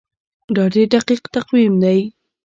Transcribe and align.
دا 0.55 0.63
ډیر 0.73 0.87
دقیق 0.93 1.23
تقویم 1.35 1.73
دی. 1.83 1.99